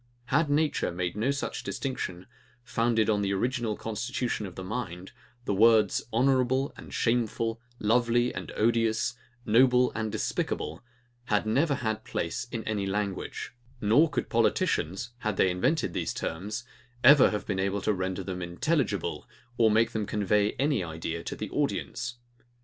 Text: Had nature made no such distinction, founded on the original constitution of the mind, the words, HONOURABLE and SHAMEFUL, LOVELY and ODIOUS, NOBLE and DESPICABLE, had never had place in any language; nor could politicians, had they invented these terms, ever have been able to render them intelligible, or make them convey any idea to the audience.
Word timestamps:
Had 0.33 0.49
nature 0.49 0.91
made 0.91 1.15
no 1.15 1.29
such 1.29 1.61
distinction, 1.61 2.25
founded 2.63 3.07
on 3.07 3.21
the 3.21 3.35
original 3.35 3.75
constitution 3.75 4.47
of 4.47 4.55
the 4.55 4.63
mind, 4.63 5.11
the 5.45 5.53
words, 5.53 6.01
HONOURABLE 6.11 6.73
and 6.75 6.91
SHAMEFUL, 6.91 7.61
LOVELY 7.77 8.33
and 8.33 8.49
ODIOUS, 8.55 9.13
NOBLE 9.45 9.91
and 9.93 10.11
DESPICABLE, 10.11 10.81
had 11.25 11.45
never 11.45 11.75
had 11.75 12.03
place 12.03 12.47
in 12.51 12.63
any 12.63 12.87
language; 12.87 13.53
nor 13.79 14.09
could 14.09 14.27
politicians, 14.27 15.11
had 15.19 15.37
they 15.37 15.51
invented 15.51 15.93
these 15.93 16.15
terms, 16.15 16.63
ever 17.03 17.29
have 17.29 17.45
been 17.45 17.59
able 17.59 17.81
to 17.81 17.93
render 17.93 18.23
them 18.23 18.41
intelligible, 18.41 19.29
or 19.59 19.69
make 19.69 19.91
them 19.91 20.07
convey 20.07 20.53
any 20.53 20.83
idea 20.83 21.23
to 21.23 21.35
the 21.35 21.51
audience. 21.51 22.15